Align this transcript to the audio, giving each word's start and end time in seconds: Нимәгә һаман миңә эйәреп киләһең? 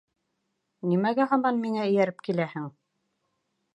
Нимәгә 0.93 1.27
һаман 1.33 1.61
миңә 1.65 1.83
эйәреп 1.91 2.27
киләһең? 2.29 2.67